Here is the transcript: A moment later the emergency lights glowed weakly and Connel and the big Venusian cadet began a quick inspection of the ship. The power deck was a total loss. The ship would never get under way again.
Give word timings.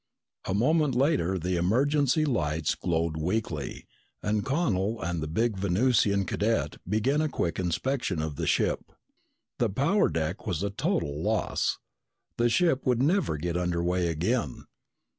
A 0.45 0.55
moment 0.55 0.95
later 0.95 1.37
the 1.37 1.57
emergency 1.57 2.25
lights 2.25 2.73
glowed 2.73 3.17
weakly 3.17 3.85
and 4.23 4.43
Connel 4.43 4.99
and 4.99 5.21
the 5.21 5.27
big 5.27 5.57
Venusian 5.59 6.25
cadet 6.25 6.77
began 6.89 7.21
a 7.21 7.29
quick 7.29 7.59
inspection 7.59 8.19
of 8.19 8.35
the 8.35 8.47
ship. 8.47 8.93
The 9.59 9.69
power 9.69 10.09
deck 10.09 10.47
was 10.47 10.63
a 10.63 10.71
total 10.71 11.21
loss. 11.21 11.77
The 12.37 12.49
ship 12.49 12.83
would 12.87 13.03
never 13.03 13.37
get 13.37 13.55
under 13.55 13.83
way 13.83 14.07
again. 14.07 14.65